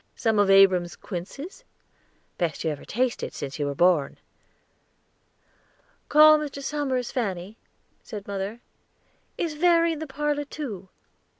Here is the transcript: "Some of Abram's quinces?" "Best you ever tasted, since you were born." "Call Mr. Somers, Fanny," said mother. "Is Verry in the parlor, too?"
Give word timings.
"Some 0.15 0.39
of 0.39 0.49
Abram's 0.49 0.95
quinces?" 0.95 1.63
"Best 2.39 2.63
you 2.63 2.71
ever 2.71 2.83
tasted, 2.85 3.35
since 3.35 3.59
you 3.59 3.67
were 3.67 3.75
born." 3.75 4.17
"Call 6.09 6.39
Mr. 6.39 6.63
Somers, 6.63 7.11
Fanny," 7.11 7.55
said 8.01 8.27
mother. 8.27 8.61
"Is 9.37 9.53
Verry 9.53 9.93
in 9.93 9.99
the 9.99 10.07
parlor, 10.07 10.45
too?" 10.45 10.89